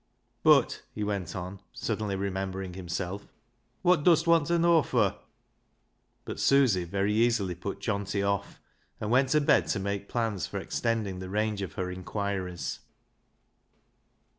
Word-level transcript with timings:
]]ut," 0.47 0.81
he 0.95 1.03
went 1.03 1.35
on, 1.35 1.59
suddenly 1.73 2.15
remembering 2.15 2.73
himself," 2.73 3.27
what 3.83 4.03
dust 4.03 4.25
want 4.25 4.47
ta 4.47 4.57
know 4.57 4.81
fur?" 4.81 5.15
Jiut 6.25 6.39
Susy 6.39 6.85
very 6.85 7.13
easily 7.13 7.53
put 7.53 7.79
Johnty 7.79 8.27
off, 8.27 8.59
and 8.99 9.11
went 9.11 9.29
to 9.29 9.41
bed 9.41 9.67
to 9.67 9.79
make 9.79 10.09
plans 10.09 10.47
for 10.47 10.57
extending 10.57 11.19
the 11.19 11.29
range 11.29 11.61
of 11.61 11.73
her 11.73 11.91
inquiries. 11.91 12.79